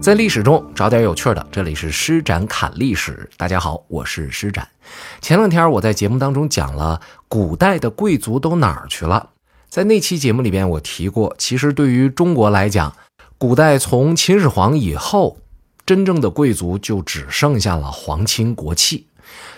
[0.00, 3.28] 在历史中找点有趣的，这里是施展侃历史。
[3.36, 4.66] 大家好，我是施展。
[5.20, 9.30] 前两天我在节目当中讲了古代的贵族都哪儿去了，
[9.68, 12.94] 在那期节目里边我提过，其实对于中国来讲，
[13.38, 15.38] 古代从秦始皇以后，
[15.84, 19.08] 真正的贵族就只剩下了皇亲国戚。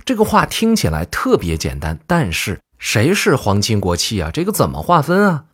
[0.06, 4.30] 这个话听起来特别简单，但是谁是皇亲国戚啊？
[4.32, 5.44] 这个怎么划分啊？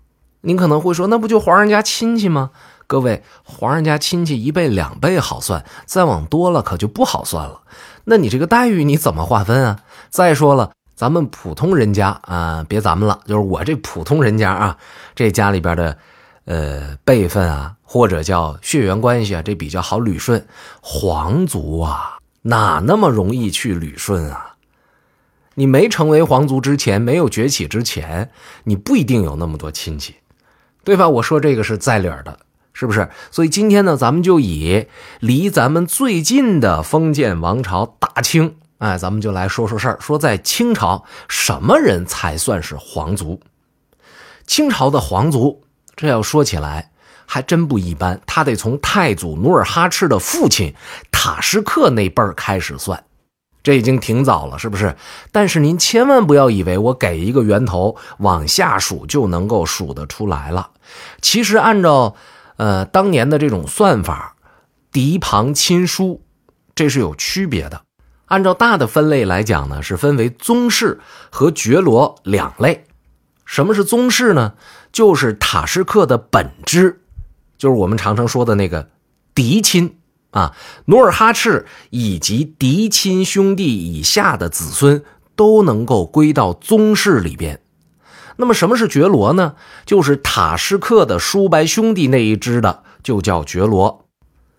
[0.43, 2.53] 您可能会说，那不就皇上家亲戚吗？
[2.87, 7.63] 各位，皇上家亲戚一辈两辈好算，再往多了可就不好算了。
[8.05, 9.81] 那你这个待遇你怎么划分啊？
[10.09, 14.79] 再说了，咱们普通人家啊，别咱们了，就是我这普通人家啊，
[15.17, 15.99] 这家里边的，
[16.45, 20.47] 呃，辈分啊，或者叫血缘关系啊，这比较好捋顺。
[20.81, 24.55] 皇族啊，哪那么容易去捋顺啊？
[25.55, 28.31] 你没成为皇族之前，没有崛起之前，
[28.63, 30.15] 你不一定有那么多亲戚，
[30.85, 31.09] 对吧？
[31.09, 32.39] 我说这个是在理儿的。
[32.79, 33.09] 是不是？
[33.31, 34.87] 所以今天呢，咱们就以
[35.21, 39.97] 离咱们最近的封建王朝大清，哎，咱们就来说说事儿。
[39.99, 43.41] 说在清朝，什么人才算是皇族？
[44.47, 45.63] 清朝的皇族，
[45.97, 46.91] 这要说起来
[47.25, 48.21] 还真不一般。
[48.27, 50.75] 他得从太祖努尔哈赤的父亲
[51.11, 53.03] 塔什克那辈儿开始算，
[53.63, 54.95] 这已经挺早了，是不是？
[55.33, 60.73] 但是您千万不要以为我给一个源头往下数就能够数得出来了。
[61.23, 62.15] 其实按照
[62.57, 64.37] 呃，当年的这种算法，
[64.91, 66.23] 嫡旁亲疏，
[66.75, 67.83] 这是有区别的。
[68.27, 71.01] 按照大的分类来讲呢，是分为宗室
[71.31, 72.85] 和爵罗两类。
[73.45, 74.55] 什么是宗室呢？
[74.91, 77.03] 就是塔什克的本支，
[77.57, 78.89] 就是我们常常说的那个
[79.35, 79.99] 嫡亲
[80.31, 80.57] 啊。
[80.87, 85.05] 努尔哈赤以及嫡亲兄弟以下的子孙
[85.37, 87.61] 都能够归到宗室里边。
[88.37, 89.55] 那么什么是觉罗呢？
[89.85, 94.07] 就是塔什克的叔伯兄弟那一支的，就叫觉罗。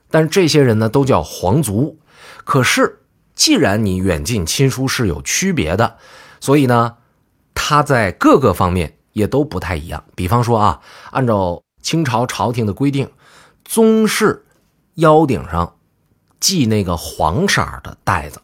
[0.09, 2.00] 但这些人呢，都叫皇族。
[2.44, 3.02] 可是，
[3.35, 5.97] 既然你远近亲疏是有区别的，
[6.40, 6.96] 所以呢，
[7.53, 10.03] 他在各个方面也都不太一样。
[10.16, 10.80] 比方说啊，
[11.12, 13.12] 按照清朝朝廷的规定，
[13.63, 14.46] 宗室
[14.96, 15.75] 腰顶上
[16.40, 18.41] 系那个黄色的带子，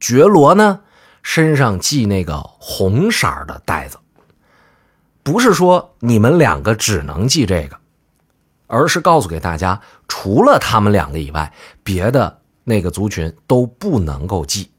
[0.00, 0.80] 觉罗呢
[1.22, 3.98] 身上系那个红色的带子。
[5.28, 7.76] 不是说你们两个只能记这个，
[8.66, 9.78] 而是告诉给大家，
[10.08, 11.52] 除了他们两个以外，
[11.82, 14.70] 别的那个族群都不能够记。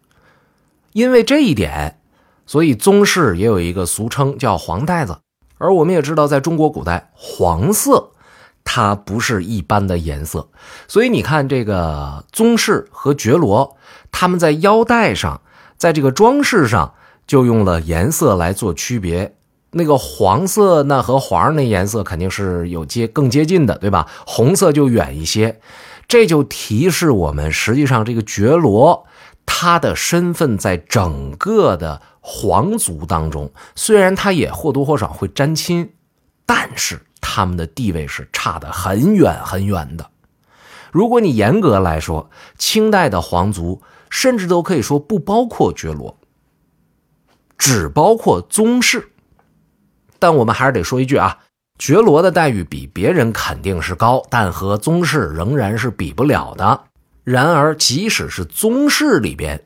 [0.94, 2.00] 因为这一点，
[2.48, 5.20] 所以宗室也有一个俗称叫“黄带子”。
[5.60, 8.10] 而我们也知道，在中国古代，黄色
[8.64, 10.50] 它不是一般的颜色，
[10.88, 13.78] 所以你看这个宗室和觉罗，
[14.12, 15.42] 他们在腰带上，
[15.78, 16.96] 在这个装饰上
[17.28, 19.36] 就用了颜色来做区别。
[19.72, 24.08] 那个黄色，那和黄那颜色肯定是有接更接近的，对吧？
[24.26, 25.60] 红色就远一些，
[26.08, 29.06] 这就提示我们，实际上这个觉罗
[29.46, 35.92] 他的身份在整个的皇族当中，虽然他也或多或少会沾亲，
[36.48, 40.10] 但是他们的地位是差得很远很远的。
[40.92, 46.18] 如果你严格来说，清代的皇族甚至都可以说不包括觉罗，
[47.56, 49.09] 只包括宗室。
[50.20, 51.38] 但我们还是得说一句啊，
[51.78, 56.82] 觉罗的待遇比别人肯定是高，但和宗室仍然是比不了的。
[57.24, 59.62] 然而，即使是宗室里边，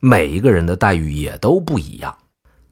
[0.00, 2.16] 每一个人的待遇也都不一样。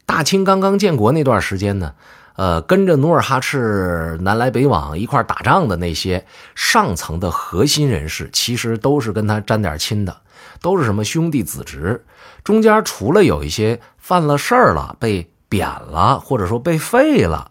[0.06, 1.94] 大清刚刚建国那段时间呢，
[2.36, 10.16] 呃，跟着努尔哈赤南来北往一块打仗的那些上层的核心人士，其实都是跟他沾点亲的，
[10.60, 12.04] 都是什么兄弟子侄。
[12.42, 15.30] 中间除了有一些犯了事儿了被。
[15.48, 17.50] 贬了，或者说被废了，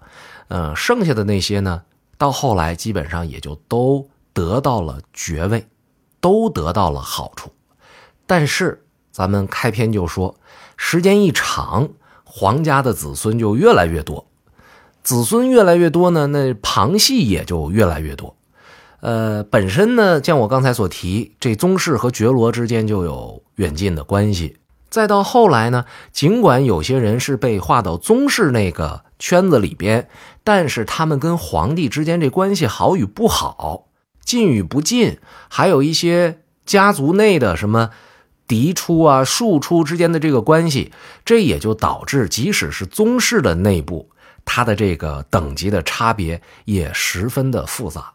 [0.50, 1.82] 嗯，剩下的那些呢，
[2.18, 5.68] 到后来基本上也就都得到了爵位，
[6.22, 7.52] 都得到了好处。
[8.26, 10.36] 但是咱们开篇就说，
[10.76, 11.90] 时间一长，
[12.24, 14.28] 皇家的子孙就越来越多，
[15.02, 18.36] 子孙越来越多呢，那旁系也就越来越多。
[19.00, 24.58] 呃，本身呢，像我刚才所提，这宗室和觉罗之间就有远近的关系。
[24.90, 30.08] 再到后来呢，尽管有些人是被划到宗室那个圈子里边，
[30.46, 33.90] 但是他们跟皇帝之间这关系好与不好，
[34.24, 35.20] 近与不近，
[35.50, 37.90] 还有一些家族内的什么
[38.48, 40.94] 嫡出啊、庶出之间的这个关系，
[41.26, 44.10] 这也就导致，即使是宗室的内部，
[44.46, 48.14] 它的这个等级的差别也十分的复杂。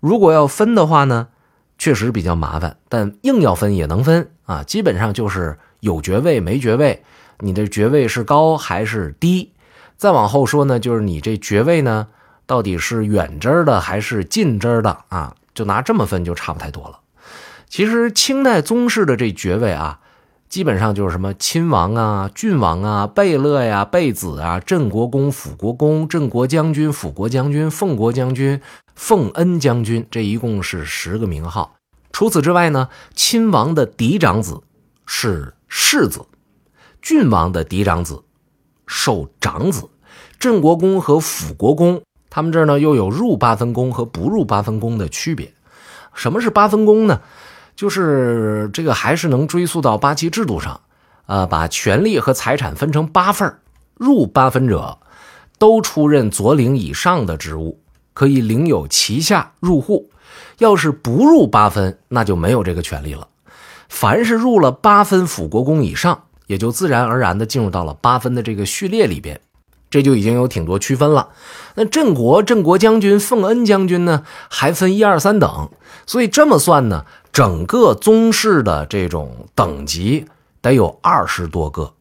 [0.00, 1.28] 如果要分的话呢，
[1.78, 5.56] 确实比较麻烦，但硬要分也能分啊，基本上就是。
[5.80, 7.02] 有爵位没爵位，
[7.40, 9.52] 你的爵位是高还是低？
[9.96, 12.06] 再往后说呢，就是你这爵位呢，
[12.46, 15.34] 到底是远支的还是近支的啊？
[15.52, 17.00] 就拿这么分就差不太多了。
[17.68, 20.00] 其实清代宗室的这爵位啊，
[20.48, 28.60] 基本上就是什么亲王啊、郡王啊、贝勒呀、贝子啊、镇国公、辅国公、镇国将军、辅国将军、奉国将军、
[28.94, 31.76] 奉恩将军，这一共是十个名号。
[32.10, 34.62] 除此之外呢，亲王的嫡长子
[35.06, 36.20] 是世子，
[37.00, 38.20] 郡王的嫡长子
[38.88, 39.88] 受长子，
[40.36, 45.54] 镇国公和辅国公，他们这儿呢又有入八分宫和不入八分宫的区别。
[46.12, 47.20] 什么是八分宫呢？
[47.76, 50.78] 就是这个还是能追溯到八旗制度上，
[51.26, 53.56] 呃，把权力和财产分成八份
[53.94, 54.98] 入八分者
[55.56, 57.80] 都出任左领以上的职务，
[58.12, 60.10] 可以领有旗下入户；
[60.58, 63.28] 要是不入八分，那就没有这个权利了。
[63.90, 69.38] 凡是入了八分辅国公以上，也就自然而然的进入到了八分的这个序列里边，
[69.90, 71.28] 这就已经有挺多区分了。
[71.74, 75.68] 那镇国、镇国将军、奉恩将军呢，还分一二三等，
[76.06, 77.04] 所以这么算呢。
[77.32, 80.24] 整个宗室的这种等级
[80.60, 81.92] 得有二十多个，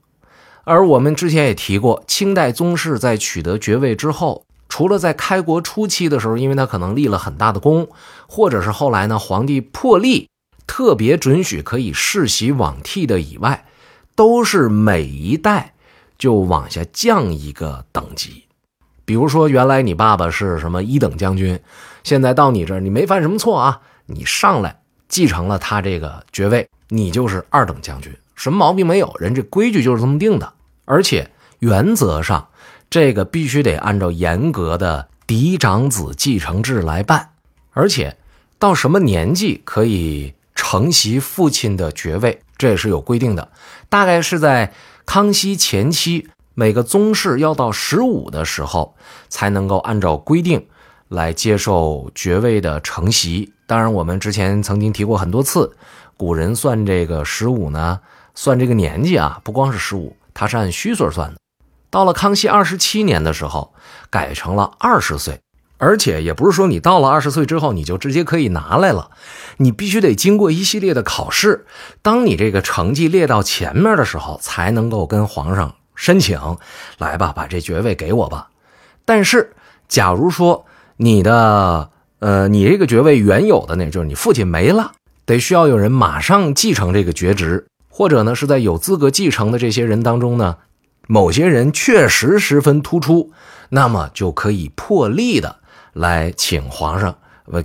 [0.63, 7.87] 而我们之前也提过，清代宗室在取得爵位之后，除了在开国初期的时候，因为他可能立了很大的功，
[8.27, 10.27] 或者是后来呢皇帝破例
[10.69, 13.65] 特别准许可以世袭罔替的以外，
[14.13, 15.73] 都是每一代
[16.19, 18.43] 就往下降一个等级。
[19.03, 21.59] 比如说，原来你爸爸是什么一等将军，
[22.03, 24.79] 现在到你这儿，你没犯什么错啊，你上来。
[25.07, 29.11] 继承了他这个爵位，你就是二等将军，什么毛病没有？
[29.19, 30.53] 人这规矩就是这么定的，
[30.85, 31.27] 而且
[31.57, 32.47] 原则上
[32.91, 37.31] 这个必须得按照严格的嫡长子继承制来办，
[37.71, 38.15] 而且
[38.59, 40.31] 到什么年纪可以
[40.71, 43.49] 承袭父亲的爵位，这也是有规定的。
[43.89, 44.71] 大概是在
[45.03, 48.95] 康熙前期，每个宗室要到十五的时候，
[49.29, 50.67] 才能够按照规定
[51.07, 53.51] 来接受爵位的承袭。
[53.65, 55.75] 当然，我们之前曾经提过很多次，
[56.15, 58.01] 古人算这个十五呢，
[58.35, 61.39] 算这个年纪啊，不光是十五，他是按虚岁算的。
[61.89, 63.73] 到了康熙二十七年的时候，
[64.11, 65.41] 改成了二十岁，
[65.79, 69.09] 而且也不是说你到了二十岁之后你就直接可以拿来了，
[69.57, 71.65] 你必须得经过一系列的考试。
[72.03, 76.39] 当你这个成绩列到前面的时候，才能够跟皇上申请，
[76.99, 78.49] 来吧，把这爵位给我吧。
[79.03, 79.53] 但是，
[79.87, 80.67] 假如说
[80.97, 81.89] 你的。
[82.21, 84.91] 呃，你这个爵位原有的那，就是你父亲没了，
[85.25, 90.57] 得需要有人马上继承这个爵职，或者呢是在有资格继承的这些人当中呢，
[91.07, 93.31] 某些人确实十分突出，
[93.69, 95.58] 那么就可以破例的
[95.99, 97.15] 来请皇上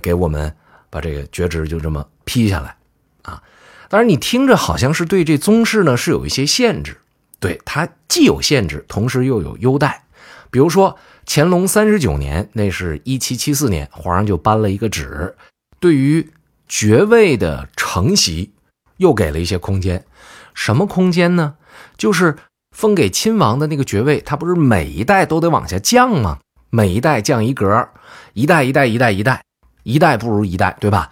[0.01, 0.55] 给我们
[0.89, 2.75] 把这个爵职就这么批下来
[3.23, 3.41] 啊。
[3.89, 6.97] 当然，你听着好像是对这宗室呢是有一些限制，
[7.39, 10.03] 对它既有限制，同时又有优待，
[10.51, 10.97] 比如说。
[11.27, 15.35] 乾隆三十九年，那是一七七四年，皇上就颁了一个旨，
[15.79, 16.29] 对于
[16.67, 18.51] 爵位的承袭
[18.97, 20.05] 又给了一些空间。
[20.53, 21.55] 什么空间呢？
[21.97, 22.35] 就是
[22.69, 26.37] 封给亲王的那个爵位，他不是每一代都得往下降吗？
[26.75, 27.87] 每一代降一格，
[28.33, 29.41] 一代一代一代一代，
[29.83, 31.09] 一代不如一代，对吧？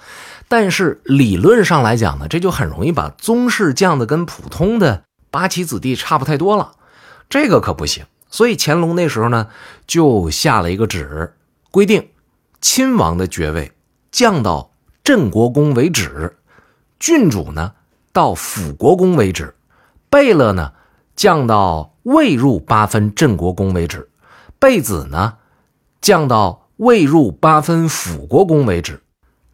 [0.50, 6.74] 但是理论上来讲呢，这就很容易把宗室降的跟普通的八旗子弟差不太多了，
[7.30, 8.06] 这个可不行。
[8.30, 9.48] 所以乾隆那时候呢，
[9.88, 11.33] 就下了一个旨，
[11.71, 12.10] 规定
[12.60, 13.72] 亲王的爵位
[14.12, 16.36] 降到镇国公为止，
[17.00, 17.74] 郡主呢
[18.12, 19.55] 到辅国公为止，
[20.10, 20.74] 贝勒呢
[21.15, 24.10] 降到未入八分镇国公为止，
[24.60, 25.36] 贝子呢
[26.03, 29.01] 降到未入八分辅国公为止。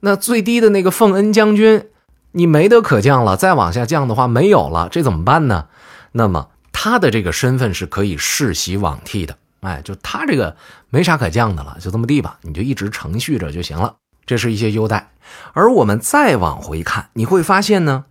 [0.02, 1.88] 那最低的那个奉恩将军，
[2.34, 5.68] 你没得可降了，再往下降的话没有了，这怎么办呢？
[6.12, 6.50] 那么。
[6.72, 10.56] 他的这个身份是可以世袭罔替的，哎，就他这个
[10.90, 13.98] 没啥可降的了，就这么地吧，你就一直承续着就行了。
[14.26, 15.12] 这是一些优待，
[15.52, 18.06] 而我们再往回看，你会发现呢，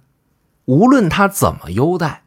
[0.67, 2.25] 无论他怎么优待，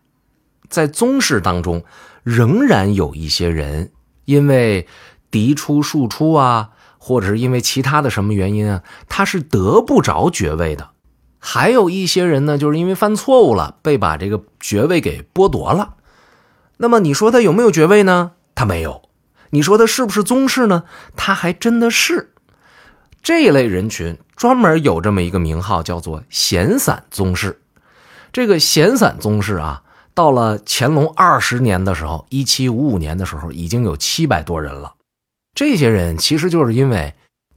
[0.68, 1.84] 在宗室当中，
[2.24, 3.92] 仍然有一些人
[4.26, 4.88] 因为
[5.32, 10.90] 嫡出庶出啊，或者是因为其他的什么原因啊，他是得不着爵位的。
[11.40, 15.96] 还有一些人呢，就是因为犯错误了，被把这个爵位给剥夺了。
[16.78, 18.34] 那么你说他有没有爵位呢？
[18.54, 19.02] 他没有。
[19.52, 20.84] 你说他是不是宗室呢？
[21.16, 22.34] 他还真的是。
[23.24, 27.62] 这一类人群专门有这么一个名号，叫做闲散宗室。
[28.32, 29.84] 这个闲散宗室啊，
[30.14, 34.94] 到了乾隆二十年的时候，一七五五年的时候，已经有七百多人了。
[35.54, 37.14] 这些人其实就是因为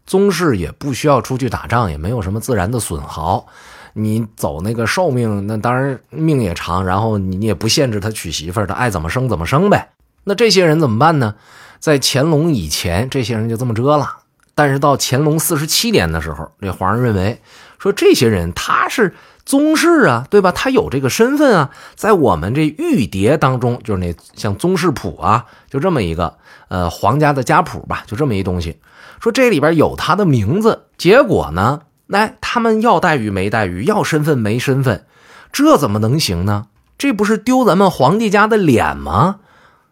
[0.06, 3.46] 宗室也不需要出去打仗，也没有什么自然的损耗。
[3.94, 9.90] 你走那个寿命，那当然命也长，然后你也不限制他娶媳妇儿，他爱怎么生怎么生呗。
[10.24, 11.36] 那这些人怎么办呢？
[11.78, 14.10] 在乾隆以前，这些人就这么遮了，
[14.54, 17.40] 但是到乾隆四十七年的时候，这皇上认为
[17.84, 19.14] 说这些人他是
[19.44, 20.50] 宗室啊，对吧？
[20.52, 26.38] 他有这个身份啊，在我们这玉牒当中，就是那像宗室谱啊，就这么一个
[26.68, 28.78] 呃皇家的家谱吧，就这么一东西，
[29.20, 30.84] 说这里边有他的名字。
[30.96, 35.04] 结果呢，来他们要待遇没待遇，要身份没身份，
[35.52, 36.68] 这怎么能行呢？
[36.96, 39.40] 这不是丢咱们皇帝家的脸吗？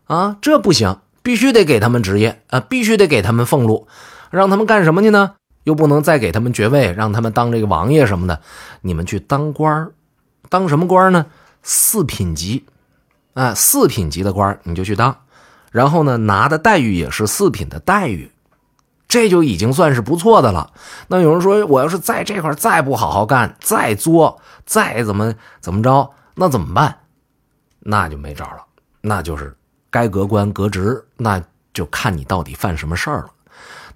[0.06, 3.86] 啊，这不行，必须得给他们职业啊，必须得给他们俸禄，
[4.30, 5.32] 让他们干什么去呢？
[5.64, 8.40] 又不能再给他们爵位，让他们当这个王爷什么的。
[8.80, 9.90] 你们去当官
[10.48, 11.26] 当什么官呢？
[11.62, 12.64] 四品级，
[13.34, 15.16] 啊，四品级的官你就去当，
[15.70, 18.30] 然后呢，拿的待遇也是四品的待遇，
[19.06, 20.72] 这就已经算是不错的了。
[21.06, 26.98] 那有人说，我要是在这块再不好好干，再作，再怎么怎么着，那怎么办？
[27.78, 28.64] 那就没招了，
[29.00, 29.56] 那就是
[29.90, 31.42] 该革官革职，那
[31.72, 33.30] 就看你到底犯什么事儿了。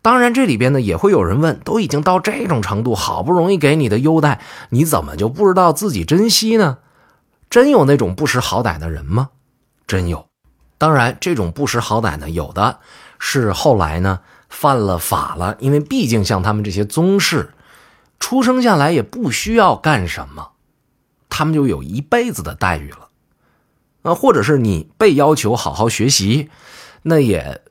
[0.07, 6.79] 当然，这里边呢也会有人问：都已经到这种程度，好不容易给你的优待，你怎么就不知道自己珍惜呢？
[7.51, 9.31] 真有那种不识好歹的人吗？
[9.85, 10.29] 真有。
[10.79, 12.79] 当然，这种不识好歹呢，有的
[13.19, 17.53] 是后来呢犯了法了，因为毕竟像他们这些宗室，
[18.21, 20.53] 出生下来也不需要干什么，
[21.29, 23.09] 他们就有一辈子的待遇了。
[24.03, 26.49] 啊，或者是你被要求好好学习，
[27.03, 27.63] 那也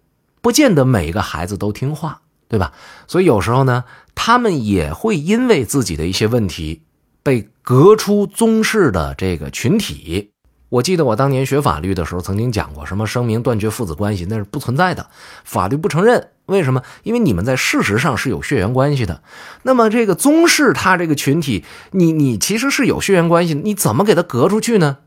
[0.42, 2.24] 不见得每一个孩子都听话。
[2.48, 2.74] 对吧？
[3.08, 3.84] 所以有时候呢，
[4.14, 6.84] 他们也会因为自己的一些问题
[7.24, 10.32] 被隔出宗室的这个群体。
[10.70, 15.08] 我记得我当年学法律的时候曾经讲过，什么声明断绝父子关系那是不存在的，
[15.44, 16.30] 法律不承认。
[16.48, 16.84] 为什么？
[17.04, 19.24] 因为你们在事实上是有血缘关系的。
[19.64, 24.98] 那么这个宗室他这个群体，你你其实是有血缘关系，你怎么给他隔出去呢？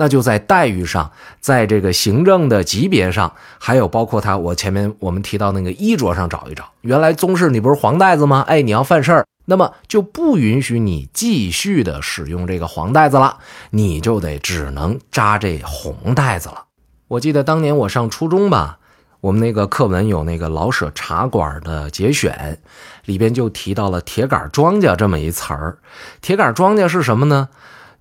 [0.00, 6.70] 那就在待遇上，在这个行政的级别上，还有包括他，我前面我们提到那个衣着上找一找。
[6.82, 8.44] 原来宗室你不是黄带子吗？
[8.46, 13.38] 哎，你要犯事儿，那么就不允许你继续的使用这个黄带子了，
[13.70, 16.66] 你就得只能扎这红带子了。
[17.08, 18.78] 我记得当年我上初中吧，
[19.20, 22.60] 我们那个课文有那个老舍茶馆的节选，
[23.04, 25.78] 里边就提到了铁杆庄稼这么一词儿。
[26.20, 27.48] 铁杆庄稼是什么呢？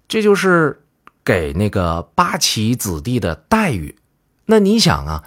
[0.07, 0.83] 这就是。
[1.27, 3.97] 给那个八旗子弟的待遇，
[4.45, 5.25] 那你想啊，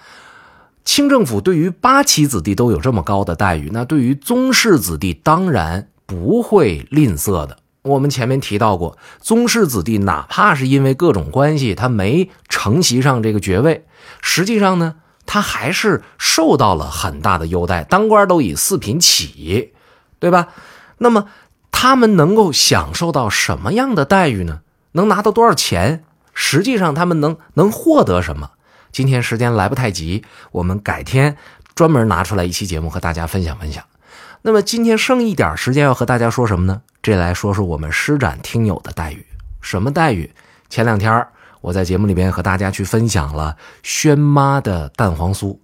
[0.83, 7.59] 清政府对于八旗子弟都有这么高的待遇，那对于宗室子弟当然不会吝啬的。
[7.83, 13.85] 我们前面提到过，宗室子弟哪怕是因为各种关系，他没承袭上这个爵位，
[14.23, 14.95] 实际上呢，
[15.26, 19.75] 他还是受到了很大的优待，当官都以四品起，
[20.19, 20.49] 对吧？
[20.97, 21.26] 那么
[21.71, 24.61] 他们能够享受到什么样的待遇呢？
[24.93, 26.05] 能拿到多少钱？
[26.33, 28.51] 实际上他们能能获得什么？
[28.93, 31.37] 今天时间来不太及，我们改天
[31.75, 33.85] 专门拿出来一期节目和大家分享分享。
[34.43, 36.83] 那么今天剩一点时间要和大家说什么呢？
[37.03, 39.27] 这来说说我们施展听友的待遇。
[39.61, 40.33] 什么待遇？
[40.69, 41.27] 前两天
[41.61, 45.59] 我在节目里边和大家去分享了轩妈的蛋黄酥，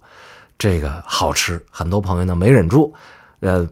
[0.59, 2.93] 这个好吃，很多朋友呢没忍住，
[3.39, 3.67] 呃，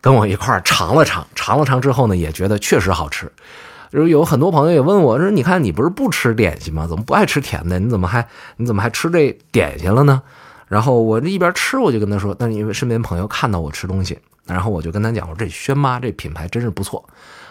[0.00, 3.32] 跟我一块尝了尝，尝了尝之后呢，也觉得确实好吃。
[3.92, 6.86] 就是有很多朋友也问我说：“你看，你不是不吃点心吗？
[6.86, 7.78] 怎么不爱吃甜的？
[7.78, 10.22] 你怎么还你怎么还吃这点心了呢？”
[10.66, 17.04] 然后我这一边吃，我就跟他说：“但是因为身边朋友看到我吃东西，然后我就跟他讲说，这轩妈这品牌真是不错。”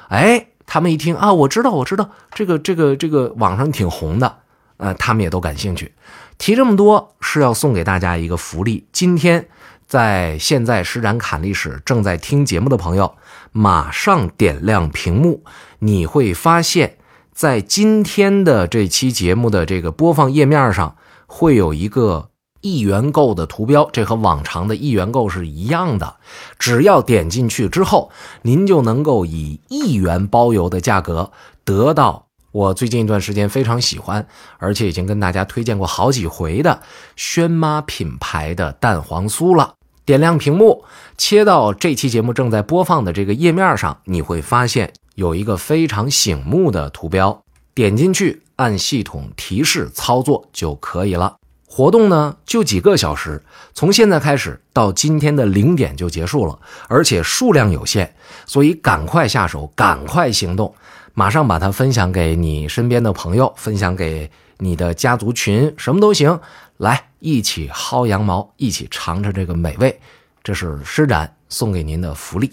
[0.09, 4.37] 哎，他们一听啊，我知道，我知道，这个这个这个网上挺红的，
[4.77, 5.93] 呃，他们也都感兴趣。
[6.39, 9.47] 提这么多是要送给大家一个福利，今天。
[9.87, 13.13] 在现在施展侃历史正在听节目的朋友，
[13.51, 15.43] 马上点亮屏幕，
[15.79, 16.97] 你会发现
[17.33, 22.29] 在今天的这期节目的这个播放页面上，会有一个
[22.61, 26.15] 一元购的图标，这和往常的一元购是一样的。
[26.59, 28.11] 只要点进去之后，
[28.43, 31.31] 您就能够以一元包邮的价格
[31.65, 34.27] 得到我最近一段时间非常喜欢，
[34.59, 36.81] 而且已经跟大家推荐过好几回的
[37.15, 39.73] 轩妈品牌的蛋黄酥了。
[40.11, 40.83] 点亮屏幕，
[41.17, 47.41] 切到这期节目正在播放的这个页面上，你会发现有一个非常醒目的图标，
[47.73, 51.37] 点进去按系统提示操作就可以了。
[51.65, 53.41] 活动呢就几个小时，
[53.73, 58.13] 从现在开始到今天的零点就结束了，而且数量有限，
[58.45, 60.75] 所以赶快下手，赶快行动，
[61.13, 66.37] 马上把它分享给你身边的朋友，分享给你的家族群，什么都行。
[66.81, 69.95] 来，一起薅羊毛，一起尝尝这个美味。
[70.43, 72.51] 这是施展送给您的福利。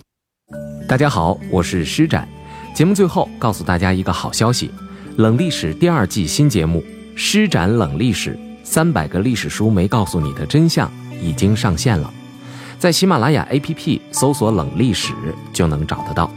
[0.87, 2.29] 大家好，我是施展。
[2.75, 4.71] 节目最后告诉大家一个好消息：
[5.17, 6.81] 冷历史第二季新节目
[7.17, 10.93] 《施展冷历史》，三百个历史书没告诉你的真相
[11.23, 12.13] 已经上线了。
[12.79, 15.15] 在喜马拉雅 APP 搜索“冷历史”
[15.55, 16.31] 就能找得到。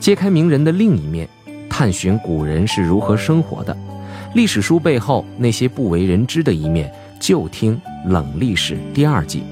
[0.00, 1.28] 揭开名人的另一面，
[1.68, 3.76] 探寻古人是如何生活的，
[4.34, 9.42] 历史书背后那些不为人知的一面，就听《冷历史》第二季。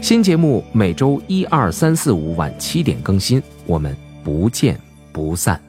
[0.00, 4.78] 新节目每周一、二、三、四、五晚七点更新，我们不见
[5.12, 5.65] 不散。